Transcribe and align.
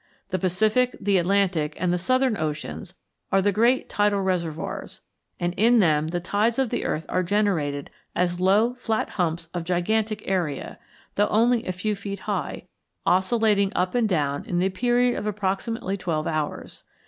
The 0.29 0.39
Pacific, 0.39 0.97
the 0.99 1.19
Atlantic, 1.19 1.75
and 1.79 1.93
the 1.93 1.97
Southern 1.99 2.35
Oceans 2.35 2.95
are 3.31 3.39
the 3.39 3.51
great 3.51 3.87
tidal 3.87 4.21
reservoirs, 4.23 5.01
and 5.39 5.53
in 5.53 5.77
them 5.77 6.07
the 6.07 6.19
tides 6.19 6.57
of 6.57 6.71
the 6.71 6.85
earth 6.85 7.05
are 7.07 7.21
generated 7.21 7.91
as 8.15 8.39
low 8.39 8.73
flat 8.79 9.09
humps 9.09 9.47
of 9.53 9.63
gigantic 9.63 10.27
area, 10.27 10.79
though 11.17 11.27
only 11.27 11.67
a 11.67 11.71
few 11.71 11.95
feet 11.95 12.21
high, 12.21 12.63
oscillating 13.05 13.71
up 13.75 13.93
and 13.93 14.09
down 14.09 14.43
in 14.45 14.57
the 14.57 14.69
period 14.69 15.19
of 15.19 15.27
approximately 15.27 15.97
twelve 15.97 16.25
hours. 16.25 16.83